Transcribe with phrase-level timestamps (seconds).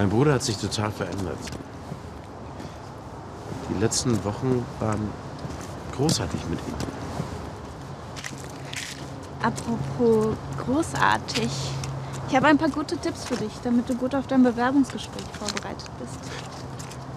[0.00, 1.36] Mein Bruder hat sich total verändert.
[3.68, 5.10] Die letzten Wochen waren
[5.94, 6.74] großartig mit ihm.
[9.42, 11.50] Apropos großartig.
[12.30, 15.90] Ich habe ein paar gute Tipps für dich, damit du gut auf dein Bewerbungsgespräch vorbereitet
[15.98, 16.18] bist.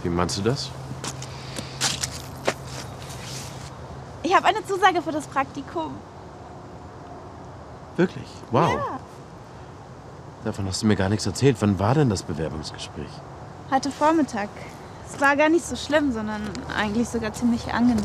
[0.01, 0.69] Wie meinst du das?
[4.23, 5.93] Ich habe eine Zusage für das Praktikum.
[7.95, 8.27] Wirklich?
[8.51, 8.73] Wow.
[8.73, 8.99] Ja.
[10.43, 11.57] Davon hast du mir gar nichts erzählt.
[11.61, 13.09] Wann war denn das Bewerbungsgespräch?
[13.71, 14.49] Heute Vormittag.
[15.07, 16.41] Es war gar nicht so schlimm, sondern
[16.77, 18.03] eigentlich sogar ziemlich angenehm.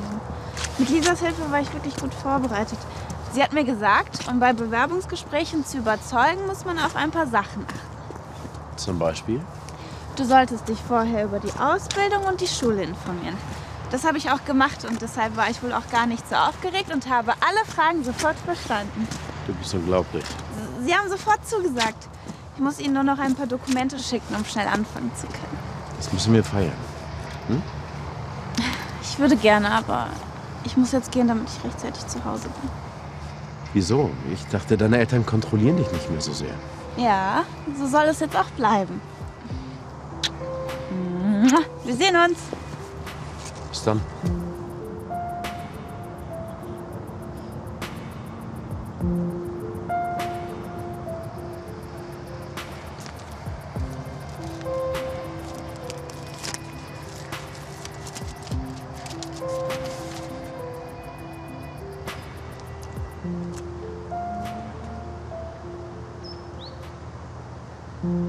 [0.79, 2.79] Mit Lisas Hilfe war ich wirklich gut vorbereitet.
[3.33, 7.65] Sie hat mir gesagt, um bei Bewerbungsgesprächen zu überzeugen, muss man auf ein paar Sachen
[7.67, 8.77] achten.
[8.77, 9.41] Zum Beispiel?
[10.17, 13.37] Du solltest dich vorher über die Ausbildung und die Schule informieren.
[13.91, 16.93] Das habe ich auch gemacht und deshalb war ich wohl auch gar nicht so aufgeregt
[16.93, 19.09] und habe alle Fragen sofort verstanden.
[19.47, 20.25] Du bist unglaublich.
[20.89, 22.09] Sie haben sofort zugesagt.
[22.55, 25.59] Ich muss Ihnen nur noch ein paar Dokumente schicken, um schnell anfangen zu können.
[25.99, 26.73] Das müssen wir feiern.
[29.03, 30.07] Ich würde gerne, aber
[30.65, 32.71] ich muss jetzt gehen, damit ich rechtzeitig zu Hause bin.
[33.73, 34.11] Wieso?
[34.33, 36.55] Ich dachte, deine Eltern kontrollieren dich nicht mehr so sehr.
[36.97, 37.43] Ja,
[37.77, 39.01] so soll es jetzt auch bleiben.
[41.85, 42.39] Wir sehen uns.
[43.71, 44.01] Bis dann.
[68.03, 68.28] 嗯。